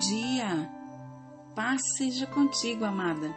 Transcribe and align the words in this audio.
dia, 0.00 0.70
paz 1.54 1.82
seja 1.96 2.26
contigo, 2.26 2.84
amada. 2.86 3.36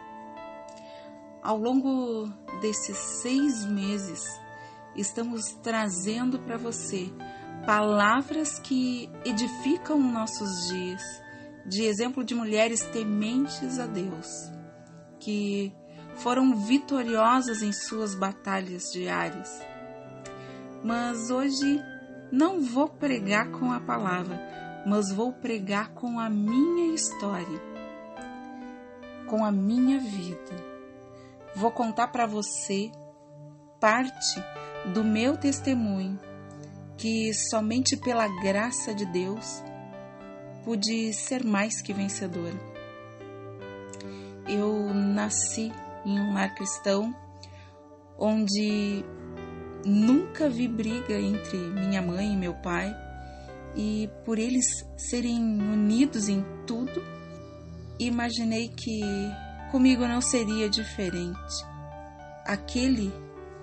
Ao 1.42 1.58
longo 1.58 2.26
desses 2.62 2.96
seis 3.20 3.66
meses, 3.66 4.24
estamos 4.96 5.52
trazendo 5.62 6.38
para 6.38 6.56
você 6.56 7.12
palavras 7.66 8.58
que 8.58 9.10
edificam 9.26 9.98
nossos 10.00 10.68
dias, 10.68 11.02
de 11.66 11.84
exemplo 11.84 12.24
de 12.24 12.34
mulheres 12.34 12.80
tementes 12.86 13.78
a 13.78 13.86
Deus, 13.86 14.50
que 15.20 15.70
foram 16.16 16.56
vitoriosas 16.56 17.62
em 17.62 17.72
suas 17.72 18.14
batalhas 18.14 18.84
diárias. 18.90 19.50
Mas 20.82 21.30
hoje 21.30 21.78
não 22.32 22.60
vou 22.60 22.88
pregar 22.88 23.50
com 23.50 23.70
a 23.70 23.80
palavra, 23.80 24.54
mas 24.86 25.10
vou 25.10 25.32
pregar 25.32 25.90
com 25.94 26.18
a 26.18 26.28
minha 26.28 26.94
história, 26.94 27.60
com 29.26 29.44
a 29.44 29.50
minha 29.50 29.98
vida. 29.98 30.74
Vou 31.56 31.70
contar 31.70 32.08
para 32.08 32.26
você 32.26 32.90
parte 33.80 34.42
do 34.92 35.02
meu 35.02 35.36
testemunho, 35.36 36.18
que 36.96 37.32
somente 37.50 37.96
pela 37.96 38.28
graça 38.42 38.94
de 38.94 39.06
Deus 39.06 39.62
pude 40.64 41.12
ser 41.12 41.44
mais 41.44 41.80
que 41.80 41.92
vencedora. 41.92 42.58
Eu 44.46 44.92
nasci 44.92 45.72
em 46.04 46.20
um 46.20 46.34
lar 46.34 46.54
cristão 46.54 47.14
onde 48.18 49.04
nunca 49.84 50.48
vi 50.48 50.68
briga 50.68 51.14
entre 51.14 51.56
minha 51.56 52.02
mãe 52.02 52.32
e 52.32 52.36
meu 52.36 52.54
pai 52.54 53.03
e 53.76 54.08
por 54.24 54.38
eles 54.38 54.66
serem 54.96 55.38
unidos 55.38 56.28
em 56.28 56.44
tudo, 56.66 57.02
imaginei 57.98 58.68
que 58.68 59.00
comigo 59.70 60.06
não 60.06 60.20
seria 60.20 60.68
diferente. 60.68 61.64
Aquele 62.44 63.12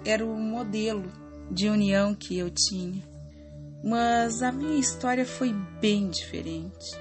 era 0.06 0.26
o 0.26 0.36
modelo 0.38 1.12
de 1.50 1.70
união 1.70 2.16
que 2.16 2.38
eu 2.38 2.50
tinha. 2.50 3.02
Mas 3.84 4.42
a 4.42 4.52
minha 4.52 4.80
história 4.80 5.26
foi 5.26 5.54
bem 5.80 6.10
diferente. 6.10 7.00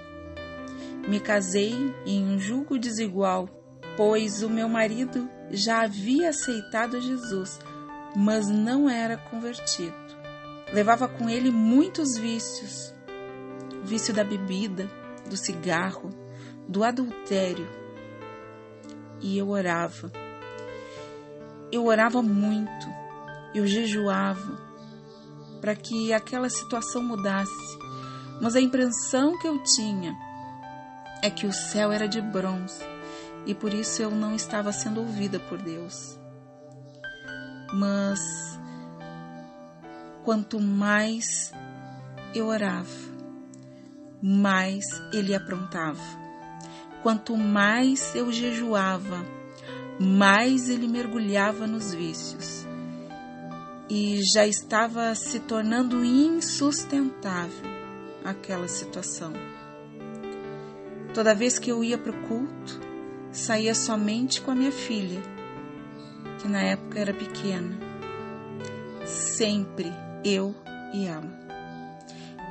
Me 1.08 1.20
casei 1.20 1.74
em 2.06 2.24
um 2.24 2.38
julgo 2.38 2.78
desigual, 2.78 3.48
pois 3.96 4.42
o 4.42 4.48
meu 4.48 4.68
marido 4.68 5.28
já 5.50 5.82
havia 5.82 6.30
aceitado 6.30 7.00
Jesus, 7.00 7.58
mas 8.14 8.48
não 8.48 8.88
era 8.88 9.16
convertido. 9.16 9.94
Levava 10.72 11.08
com 11.08 11.28
ele 11.28 11.50
muitos 11.50 12.16
vícios, 12.16 12.94
vício 13.84 14.12
da 14.14 14.24
bebida, 14.24 14.90
do 15.28 15.36
cigarro, 15.36 16.10
do 16.68 16.84
adultério. 16.84 17.68
E 19.20 19.36
eu 19.36 19.48
orava. 19.50 20.10
Eu 21.70 21.86
orava 21.86 22.22
muito, 22.22 22.86
eu 23.54 23.66
jejuava 23.66 24.58
para 25.60 25.76
que 25.76 26.12
aquela 26.12 26.48
situação 26.48 27.02
mudasse. 27.02 27.78
Mas 28.40 28.56
a 28.56 28.60
impressão 28.60 29.38
que 29.38 29.46
eu 29.46 29.62
tinha 29.62 30.16
é 31.22 31.30
que 31.30 31.46
o 31.46 31.52
céu 31.52 31.92
era 31.92 32.08
de 32.08 32.20
bronze 32.20 32.82
e 33.46 33.54
por 33.54 33.72
isso 33.72 34.02
eu 34.02 34.10
não 34.10 34.34
estava 34.34 34.72
sendo 34.72 35.00
ouvida 35.00 35.38
por 35.38 35.58
Deus. 35.58 36.18
Mas 37.72 38.20
quanto 40.24 40.60
mais 40.60 41.52
eu 42.34 42.46
orava, 42.46 42.88
mais 44.22 44.84
ele 45.12 45.34
aprontava. 45.34 46.02
Quanto 47.02 47.36
mais 47.36 48.14
eu 48.14 48.30
jejuava, 48.30 49.24
mais 49.98 50.68
ele 50.68 50.86
mergulhava 50.86 51.66
nos 51.66 51.94
vícios. 51.94 52.66
E 53.88 54.22
já 54.22 54.46
estava 54.46 55.14
se 55.14 55.40
tornando 55.40 56.04
insustentável 56.04 57.70
aquela 58.24 58.68
situação. 58.68 59.32
Toda 61.12 61.34
vez 61.34 61.58
que 61.58 61.70
eu 61.70 61.82
ia 61.82 61.98
para 61.98 62.12
o 62.12 62.22
culto, 62.28 62.80
saía 63.32 63.74
somente 63.74 64.40
com 64.40 64.52
a 64.52 64.54
minha 64.54 64.70
filha, 64.70 65.20
que 66.38 66.46
na 66.46 66.62
época 66.62 67.00
era 67.00 67.12
pequena. 67.12 67.78
Sempre 69.04 69.92
eu 70.24 70.54
e 70.94 71.06
ela. 71.06 71.40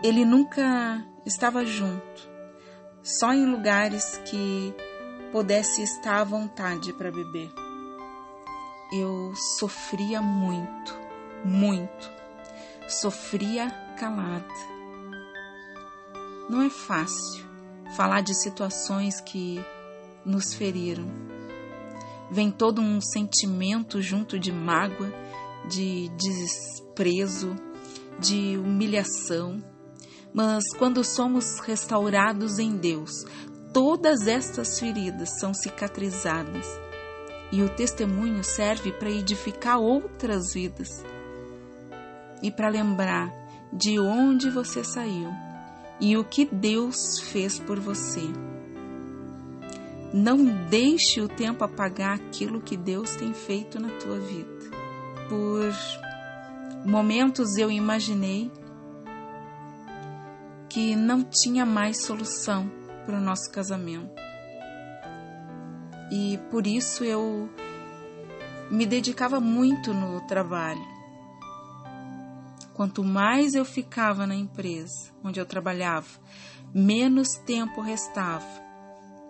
Ele 0.04 0.26
nunca 0.26 1.06
estava 1.26 1.66
junto, 1.66 2.30
só 3.04 3.34
em 3.34 3.46
lugares 3.46 4.18
que 4.26 4.74
pudesse 5.32 5.82
estar 5.84 6.20
à 6.20 6.24
vontade 6.24 6.94
para 6.94 7.12
beber. 7.12 7.52
Eu 8.92 9.34
sofria 9.60 10.22
muito, 10.22 10.96
muito, 11.46 12.12
sofria 12.88 13.70
calada. 14.00 14.48
Não 16.50 16.64
é 16.64 16.70
fácil 16.70 17.46
falar 17.96 18.22
de 18.22 18.34
situações 18.34 19.22
que 19.22 19.64
nos 20.26 20.54
feriram. 20.54 21.06
Vem 22.32 22.52
todo 22.52 22.82
um 22.82 23.00
sentimento 23.02 24.02
junto 24.02 24.40
de 24.40 24.52
mágoa, 24.52 25.12
de 25.68 26.10
desprezo, 26.10 27.56
de 28.20 28.58
humilhação 28.58 29.64
mas 30.34 30.64
quando 30.78 31.04
somos 31.04 31.60
restaurados 31.60 32.60
em 32.60 32.78
Deus, 32.78 33.26
todas 33.74 34.28
estas 34.28 34.80
feridas 34.80 35.40
são 35.40 35.54
cicatrizadas 35.54 36.68
e 37.52 37.64
o 37.64 37.70
testemunho 37.70 38.44
serve 38.44 38.92
para 38.92 39.10
edificar 39.10 39.80
outras 39.80 40.54
vidas 40.54 41.04
e 42.42 42.52
para 42.52 42.70
lembrar 42.70 43.34
de 43.74 44.00
onde 44.00 44.50
você 44.50 44.84
saiu 44.84 45.30
e 46.00 46.16
o 46.16 46.24
que 46.24 46.46
Deus 46.46 47.20
fez 47.20 47.60
por 47.60 47.80
você. 47.80 48.22
Não 50.14 50.44
deixe 50.70 51.22
o 51.22 51.28
tempo 51.28 51.64
apagar 51.64 52.16
aquilo 52.16 52.62
que 52.62 52.76
Deus 52.76 53.16
tem 53.16 53.34
feito 53.34 53.80
na 53.80 53.90
tua 53.90 54.18
vida. 54.20 54.78
Por 55.28 55.72
momentos 56.86 57.58
eu 57.58 57.70
imaginei 57.70 58.52
que 60.80 60.96
não 60.96 61.26
tinha 61.26 61.66
mais 61.66 62.06
solução 62.06 62.72
para 63.06 63.18
o 63.18 63.20
nosso 63.20 63.52
casamento. 63.52 64.14
E 66.10 66.40
por 66.50 66.66
isso 66.66 67.04
eu 67.04 67.50
me 68.72 68.86
dedicava 68.86 69.42
muito 69.42 69.94
no 69.94 70.22
trabalho. 70.22 70.88
Quanto 72.74 73.04
mais 73.04 73.56
eu 73.56 73.66
ficava 73.66 74.26
na 74.26 74.36
empresa 74.36 75.12
onde 75.22 75.38
eu 75.38 75.46
trabalhava, 75.46 76.08
menos 76.74 77.34
tempo 77.46 77.82
restava 77.82 78.48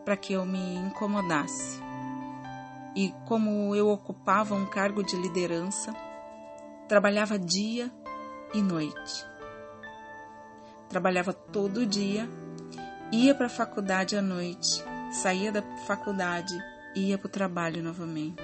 para 0.06 0.16
que 0.16 0.34
eu 0.34 0.46
me 0.46 0.76
incomodasse. 0.76 1.82
E 2.96 3.12
como 3.28 3.76
eu 3.76 3.90
ocupava 3.90 4.54
um 4.54 4.68
cargo 4.68 5.02
de 5.02 5.16
liderança, 5.16 5.96
trabalhava 6.88 7.40
dia 7.40 7.92
e 8.54 8.62
noite 8.62 9.29
trabalhava 10.90 11.32
todo 11.32 11.86
dia, 11.86 12.28
ia 13.12 13.34
para 13.36 13.46
a 13.46 13.50
faculdade 13.50 14.18
à 14.18 14.22
noite, 14.22 14.84
saía 15.12 15.52
da 15.52 15.62
faculdade, 15.86 16.54
ia 16.96 17.18
para 17.18 17.28
o 17.28 17.32
trabalho 17.32 17.84
novamente. 17.84 18.44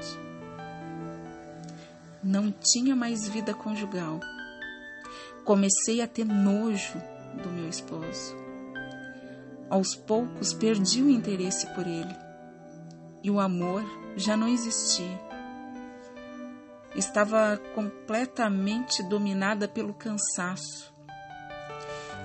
Não 2.23 2.51
tinha 2.51 2.95
mais 2.95 3.27
vida 3.27 3.53
conjugal. 3.53 4.19
Comecei 5.43 6.01
a 6.01 6.07
ter 6.07 6.25
nojo 6.25 6.99
do 7.43 7.49
meu 7.49 7.67
esposo. 7.67 8.35
Aos 9.69 9.95
poucos 9.95 10.53
perdi 10.53 11.01
o 11.01 11.09
interesse 11.09 11.67
por 11.73 11.85
ele 11.85 12.15
e 13.23 13.29
o 13.29 13.39
amor 13.39 13.83
já 14.15 14.37
não 14.37 14.47
existia. 14.47 15.19
Estava 16.95 17.59
completamente 17.73 19.03
dominada 19.03 19.67
pelo 19.67 19.93
cansaço 19.93 20.94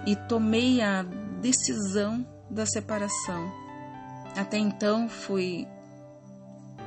e 0.06 0.16
tomei 0.16 0.80
a 0.80 1.02
decisão 1.40 2.26
da 2.50 2.66
separação. 2.66 3.52
Até 4.36 4.58
então 4.58 5.08
fui 5.08 5.66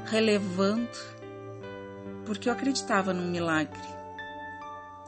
relevando 0.05 0.89
porque 2.25 2.49
eu 2.49 2.53
acreditava 2.53 3.13
num 3.13 3.29
milagre 3.29 3.81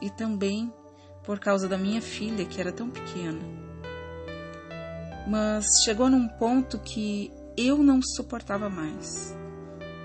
e 0.01 0.09
também 0.09 0.71
por 1.23 1.39
causa 1.39 1.67
da 1.67 1.77
minha 1.77 2.01
filha 2.01 2.45
que 2.45 2.59
era 2.59 2.71
tão 2.71 2.89
pequena. 2.89 3.39
Mas 5.27 5.65
chegou 5.83 6.09
num 6.09 6.27
ponto 6.27 6.77
que 6.79 7.31
eu 7.57 7.77
não 7.81 7.99
suportava 8.01 8.69
mais. 8.69 9.35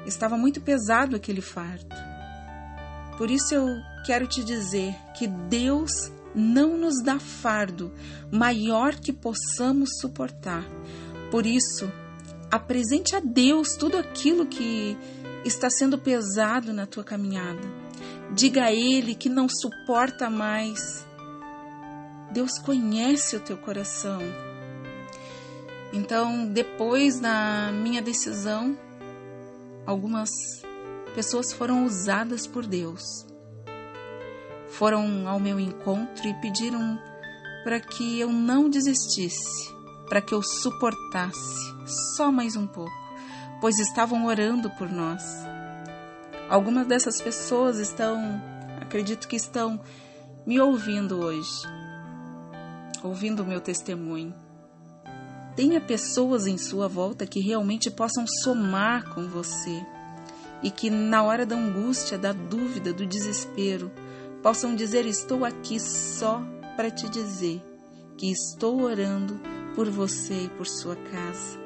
Estava 0.06 0.36
muito 0.36 0.60
pesado 0.60 1.14
aquele 1.14 1.42
fardo. 1.42 1.94
Por 3.18 3.30
isso 3.30 3.54
eu 3.54 3.66
quero 4.06 4.26
te 4.26 4.42
dizer 4.42 4.94
que 5.18 5.26
Deus 5.26 6.10
não 6.34 6.76
nos 6.76 7.02
dá 7.02 7.18
fardo 7.18 7.92
maior 8.30 8.94
que 8.94 9.12
possamos 9.12 9.98
suportar, 10.00 10.64
Por 11.30 11.46
isso, 11.46 11.90
apresente 12.50 13.14
a 13.14 13.20
Deus 13.20 13.76
tudo 13.76 13.96
aquilo 13.96 14.46
que 14.46 14.96
está 15.44 15.70
sendo 15.70 15.96
pesado 15.96 16.72
na 16.72 16.86
tua 16.86 17.04
caminhada. 17.04 17.60
Diga 18.34 18.64
a 18.64 18.72
Ele 18.72 19.14
que 19.14 19.28
não 19.28 19.48
suporta 19.48 20.28
mais. 20.28 21.06
Deus 22.32 22.58
conhece 22.58 23.36
o 23.36 23.40
teu 23.40 23.56
coração. 23.56 24.20
Então, 25.92 26.46
depois 26.46 27.18
da 27.20 27.70
minha 27.72 28.02
decisão, 28.02 28.76
algumas 29.86 30.30
pessoas 31.14 31.52
foram 31.52 31.84
usadas 31.84 32.46
por 32.46 32.64
Deus. 32.64 33.29
Foram 34.70 35.28
ao 35.28 35.40
meu 35.40 35.58
encontro 35.58 36.26
e 36.26 36.34
pediram 36.34 36.98
para 37.64 37.80
que 37.80 38.18
eu 38.18 38.32
não 38.32 38.70
desistisse, 38.70 39.72
para 40.08 40.22
que 40.22 40.32
eu 40.32 40.42
suportasse 40.42 41.74
só 42.16 42.30
mais 42.30 42.56
um 42.56 42.66
pouco, 42.66 42.92
pois 43.60 43.78
estavam 43.78 44.26
orando 44.26 44.70
por 44.70 44.90
nós. 44.90 45.22
Algumas 46.48 46.86
dessas 46.86 47.20
pessoas 47.20 47.78
estão, 47.78 48.42
acredito 48.80 49.28
que 49.28 49.36
estão 49.36 49.80
me 50.46 50.60
ouvindo 50.60 51.20
hoje, 51.20 51.62
ouvindo 53.02 53.42
o 53.42 53.46
meu 53.46 53.60
testemunho. 53.60 54.34
Tenha 55.54 55.80
pessoas 55.80 56.46
em 56.46 56.56
sua 56.56 56.88
volta 56.88 57.26
que 57.26 57.40
realmente 57.40 57.90
possam 57.90 58.24
somar 58.42 59.12
com 59.14 59.28
você 59.28 59.84
e 60.62 60.70
que 60.70 60.90
na 60.90 61.22
hora 61.22 61.44
da 61.44 61.56
angústia, 61.56 62.16
da 62.16 62.32
dúvida, 62.32 62.92
do 62.92 63.06
desespero, 63.06 63.90
possam 64.42 64.74
dizer: 64.74 65.06
Estou 65.06 65.44
aqui 65.44 65.78
só 65.78 66.42
para 66.76 66.90
te 66.90 67.08
dizer 67.08 67.62
que 68.16 68.30
estou 68.30 68.82
orando 68.82 69.40
por 69.74 69.88
você 69.88 70.44
e 70.44 70.48
por 70.48 70.66
sua 70.66 70.96
casa. 70.96 71.58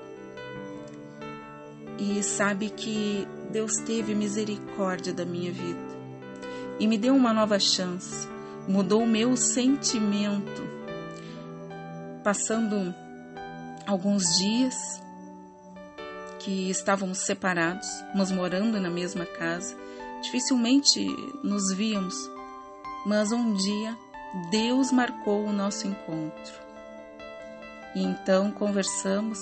E 1.98 2.22
sabe 2.22 2.70
que 2.70 3.26
Deus 3.50 3.76
teve 3.78 4.14
misericórdia 4.14 5.12
da 5.12 5.24
minha 5.24 5.52
vida 5.52 5.94
e 6.78 6.86
me 6.86 6.98
deu 6.98 7.14
uma 7.14 7.32
nova 7.32 7.58
chance, 7.58 8.28
mudou 8.66 9.02
o 9.02 9.06
meu 9.06 9.36
sentimento. 9.36 10.74
Passando 12.22 12.94
alguns 13.86 14.38
dias, 14.38 14.74
que 16.44 16.68
estávamos 16.68 17.18
separados, 17.18 17.88
mas 18.14 18.30
morando 18.30 18.78
na 18.78 18.90
mesma 18.90 19.24
casa. 19.24 19.74
Dificilmente 20.22 21.04
nos 21.42 21.72
víamos, 21.74 22.14
mas 23.04 23.32
um 23.32 23.52
dia 23.52 23.96
Deus 24.50 24.90
marcou 24.90 25.44
o 25.44 25.52
nosso 25.52 25.86
encontro. 25.86 26.64
E 27.94 28.02
então 28.02 28.50
conversamos 28.50 29.38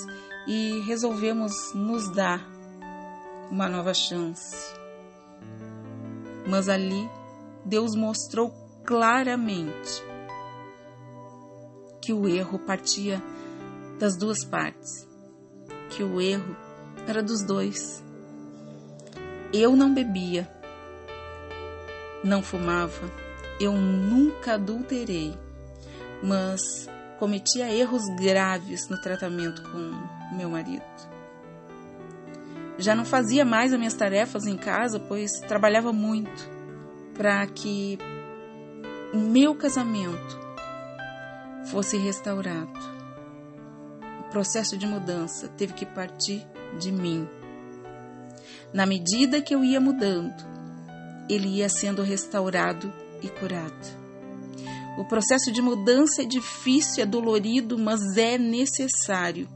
e 0.47 0.81
resolvemos 0.81 1.53
nos 1.75 2.11
dar 2.11 2.47
uma 3.51 3.69
nova 3.69 3.95
chance. 3.95 4.75
Mas 6.47 6.69
ali 6.69 7.09
Deus 7.65 7.95
mostrou 7.95 8.53
claramente 8.85 10.03
que 12.03 12.13
o 12.13 12.29
erro 12.29 12.59
partia 12.59 13.23
das 13.99 14.17
duas 14.17 14.45
partes, 14.45 15.09
que 15.91 16.03
o 16.03 16.21
erro 16.21 16.57
era 17.07 17.23
dos 17.23 17.43
dois. 17.43 18.03
Eu 19.53 19.77
não 19.77 19.95
bebia, 19.95 20.51
não 22.25 22.43
fumava, 22.43 23.22
eu 23.63 23.77
nunca 23.77 24.55
adulterei, 24.55 25.35
mas 26.23 26.89
cometia 27.19 27.73
erros 27.73 28.03
graves 28.17 28.89
no 28.89 29.01
tratamento 29.01 29.63
com 29.71 30.37
meu 30.37 30.51
marido. 30.51 30.83
Já 32.77 32.97
não 32.97 33.05
fazia 33.05 33.45
mais 33.45 33.73
as 33.73 33.79
minhas 33.79 33.95
tarefas 33.95 34.47
em 34.47 34.57
casa, 34.57 34.99
pois 34.99 35.39
trabalhava 35.47 35.93
muito 35.93 36.51
para 37.15 37.47
que 37.47 37.99
o 39.15 39.19
meu 39.19 39.55
casamento 39.55 40.41
fosse 41.67 41.97
restaurado. 41.97 42.81
O 44.21 44.25
processo 44.31 44.77
de 44.77 44.87
mudança 44.87 45.47
teve 45.47 45.75
que 45.75 45.87
partir 45.87 46.45
de 46.81 46.91
mim. 46.91 47.29
Na 48.73 48.87
medida 48.87 49.41
que 49.41 49.55
eu 49.55 49.63
ia 49.63 49.81
mudando, 49.81 50.43
ele 51.29 51.47
ia 51.59 51.69
sendo 51.69 52.03
restaurado 52.03 52.93
e 53.23 53.29
curado. 53.29 54.03
O 54.99 55.05
processo 55.05 55.51
de 55.51 55.63
mudança 55.63 56.23
é 56.23 56.25
difícil, 56.25 57.03
é 57.03 57.07
dolorido, 57.07 57.79
mas 57.79 58.17
é 58.17 58.37
necessário. 58.37 59.49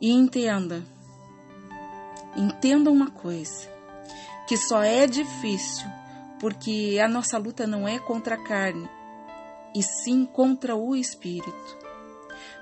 E 0.00 0.10
entenda, 0.10 0.82
entenda 2.36 2.90
uma 2.90 3.10
coisa, 3.10 3.68
que 4.46 4.56
só 4.56 4.82
é 4.82 5.06
difícil 5.06 5.86
porque 6.40 6.98
a 7.04 7.06
nossa 7.06 7.36
luta 7.36 7.66
não 7.66 7.86
é 7.86 7.98
contra 7.98 8.34
a 8.34 8.42
carne, 8.42 8.88
e 9.76 9.82
sim 9.82 10.24
contra 10.24 10.74
o 10.74 10.96
espírito. 10.96 11.78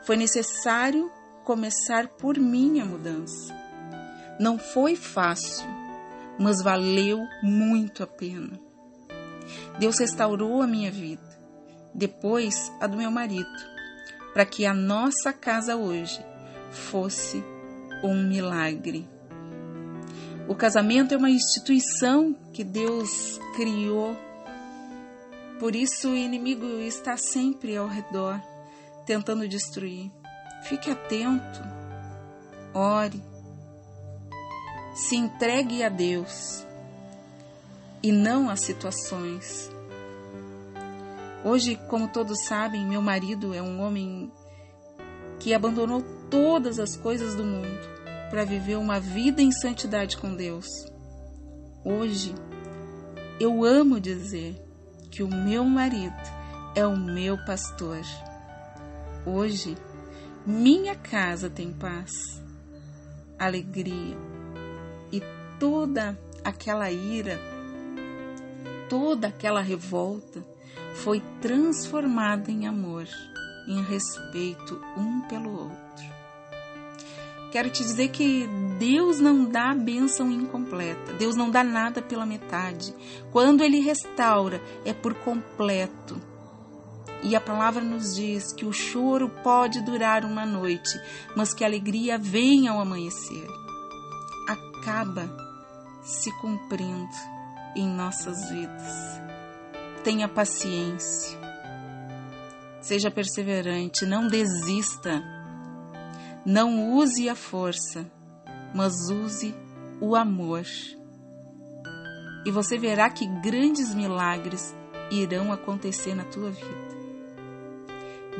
Foi 0.04 0.16
necessário 0.16 1.10
começar 1.44 2.08
por 2.08 2.36
mim 2.36 2.80
a 2.80 2.84
mudança. 2.84 3.56
Não 4.40 4.58
foi 4.58 4.96
fácil, 4.96 5.66
mas 6.38 6.62
valeu 6.62 7.20
muito 7.42 8.02
a 8.02 8.06
pena. 8.06 8.67
Deus 9.78 9.98
restaurou 9.98 10.60
a 10.60 10.66
minha 10.66 10.90
vida, 10.90 11.22
depois 11.94 12.72
a 12.80 12.86
do 12.86 12.96
meu 12.96 13.10
marido, 13.10 13.48
para 14.32 14.44
que 14.44 14.66
a 14.66 14.74
nossa 14.74 15.32
casa 15.32 15.76
hoje 15.76 16.20
fosse 16.70 17.42
um 18.02 18.26
milagre. 18.26 19.08
O 20.48 20.54
casamento 20.54 21.14
é 21.14 21.16
uma 21.16 21.30
instituição 21.30 22.34
que 22.52 22.64
Deus 22.64 23.38
criou, 23.54 24.16
por 25.60 25.76
isso 25.76 26.10
o 26.10 26.16
inimigo 26.16 26.66
está 26.80 27.16
sempre 27.16 27.76
ao 27.76 27.86
redor, 27.86 28.40
tentando 29.06 29.46
destruir. 29.46 30.10
Fique 30.64 30.90
atento, 30.90 31.60
ore, 32.74 33.22
se 34.94 35.14
entregue 35.14 35.84
a 35.84 35.88
Deus 35.88 36.66
e 38.08 38.12
não 38.12 38.48
às 38.48 38.60
situações. 38.60 39.70
Hoje, 41.44 41.78
como 41.88 42.08
todos 42.08 42.42
sabem, 42.46 42.86
meu 42.86 43.02
marido 43.02 43.52
é 43.52 43.60
um 43.60 43.82
homem 43.82 44.32
que 45.38 45.52
abandonou 45.52 46.02
todas 46.30 46.78
as 46.78 46.96
coisas 46.96 47.34
do 47.34 47.44
mundo 47.44 47.86
para 48.30 48.46
viver 48.46 48.76
uma 48.76 48.98
vida 48.98 49.42
em 49.42 49.52
santidade 49.52 50.16
com 50.16 50.34
Deus. 50.34 50.66
Hoje, 51.84 52.34
eu 53.38 53.62
amo 53.62 54.00
dizer 54.00 54.56
que 55.10 55.22
o 55.22 55.28
meu 55.28 55.62
marido 55.64 56.16
é 56.74 56.86
o 56.86 56.96
meu 56.96 57.36
pastor. 57.44 58.00
Hoje, 59.26 59.76
minha 60.46 60.96
casa 60.96 61.50
tem 61.50 61.74
paz, 61.74 62.42
alegria 63.38 64.16
e 65.12 65.20
toda 65.60 66.18
aquela 66.42 66.90
ira, 66.90 67.38
toda 68.88 69.28
aquela 69.28 69.60
revolta 69.60 70.44
foi 70.96 71.22
transformada 71.40 72.50
em 72.50 72.66
amor, 72.66 73.06
em 73.66 73.82
respeito 73.82 74.80
um 74.96 75.20
pelo 75.22 75.50
outro. 75.50 75.78
Quero 77.52 77.70
te 77.70 77.82
dizer 77.82 78.08
que 78.08 78.46
Deus 78.78 79.20
não 79.20 79.44
dá 79.44 79.70
a 79.70 79.74
bênção 79.74 80.30
incompleta, 80.30 81.14
Deus 81.14 81.34
não 81.34 81.50
dá 81.50 81.64
nada 81.64 82.02
pela 82.02 82.26
metade. 82.26 82.94
Quando 83.32 83.62
Ele 83.62 83.80
restaura, 83.80 84.60
é 84.84 84.92
por 84.92 85.14
completo. 85.14 86.20
E 87.22 87.34
a 87.34 87.40
palavra 87.40 87.82
nos 87.82 88.14
diz 88.14 88.52
que 88.52 88.64
o 88.64 88.72
choro 88.72 89.28
pode 89.42 89.80
durar 89.80 90.24
uma 90.24 90.44
noite, 90.44 91.00
mas 91.34 91.54
que 91.54 91.64
a 91.64 91.66
alegria 91.66 92.18
vem 92.18 92.68
ao 92.68 92.80
amanhecer. 92.80 93.48
Acaba 94.46 95.28
se 96.02 96.30
cumprindo 96.40 97.37
em 97.80 97.88
nossas 97.88 98.50
vidas. 98.50 99.20
Tenha 100.02 100.28
paciência. 100.28 101.38
Seja 102.80 103.10
perseverante, 103.10 104.06
não 104.06 104.26
desista. 104.26 105.22
Não 106.44 106.92
use 106.94 107.28
a 107.28 107.34
força, 107.34 108.10
mas 108.74 109.10
use 109.10 109.54
o 110.00 110.16
amor. 110.16 110.64
E 112.46 112.50
você 112.50 112.78
verá 112.78 113.10
que 113.10 113.26
grandes 113.42 113.94
milagres 113.94 114.74
irão 115.10 115.52
acontecer 115.52 116.14
na 116.14 116.24
tua 116.24 116.50
vida. 116.50 116.88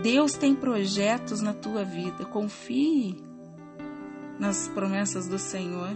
Deus 0.02 0.32
tem 0.32 0.54
projetos 0.54 1.40
na 1.40 1.52
tua 1.52 1.84
vida. 1.84 2.24
Confie 2.24 3.22
nas 4.38 4.68
promessas 4.68 5.28
do 5.28 5.38
Senhor. 5.38 5.90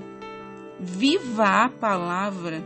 Viva 0.78 1.64
a 1.64 1.68
palavra. 1.68 2.62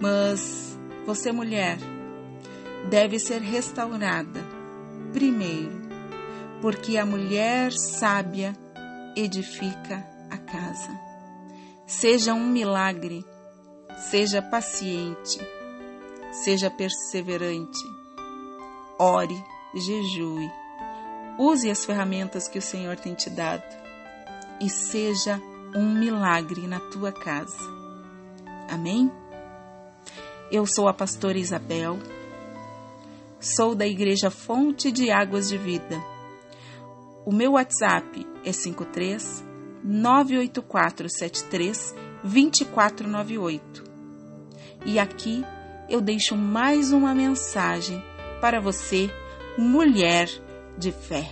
Mas 0.00 0.78
você, 1.06 1.32
mulher, 1.32 1.78
deve 2.88 3.18
ser 3.18 3.40
restaurada 3.40 4.44
primeiro 5.12 5.84
porque 6.60 6.96
a 6.96 7.04
mulher 7.04 7.72
sábia 7.72 8.56
edifica 9.14 10.02
a 10.30 10.38
casa. 10.38 10.98
Seja 11.86 12.32
um 12.32 12.46
milagre, 12.46 13.22
seja 14.10 14.40
paciente, 14.40 15.38
seja 16.32 16.70
perseverante, 16.70 17.84
ore, 18.98 19.36
jejue, 19.74 20.50
use 21.38 21.70
as 21.70 21.84
ferramentas 21.84 22.48
que 22.48 22.58
o 22.58 22.62
Senhor 22.62 22.96
tem 22.96 23.14
te 23.14 23.28
dado 23.28 23.76
e 24.58 24.70
seja 24.70 25.38
um 25.76 25.98
milagre 25.98 26.66
na 26.66 26.80
tua 26.80 27.12
casa. 27.12 27.58
Amém? 28.70 29.12
Eu 30.54 30.66
sou 30.68 30.86
a 30.86 30.94
pastora 30.94 31.36
Isabel, 31.36 31.98
sou 33.40 33.74
da 33.74 33.88
Igreja 33.88 34.30
Fonte 34.30 34.92
de 34.92 35.10
Águas 35.10 35.48
de 35.48 35.58
Vida. 35.58 36.00
O 37.26 37.32
meu 37.32 37.54
WhatsApp 37.54 38.24
é 38.44 38.52
53 38.52 39.44
98473 39.82 41.92
2498. 42.22 43.82
E 44.86 45.00
aqui 45.00 45.44
eu 45.90 46.00
deixo 46.00 46.36
mais 46.36 46.92
uma 46.92 47.12
mensagem 47.12 48.00
para 48.40 48.60
você, 48.60 49.10
mulher 49.58 50.30
de 50.78 50.92
fé. 50.92 51.28